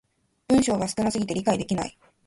[0.47, 1.95] 文章が少な過ぎて理解できない